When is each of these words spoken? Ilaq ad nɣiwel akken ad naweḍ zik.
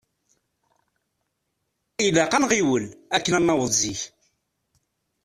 Ilaq 2.05 2.31
ad 2.33 2.41
nɣiwel 2.43 2.85
akken 3.15 3.33
ad 3.37 3.43
naweḍ 3.43 3.71
zik. 3.81 4.01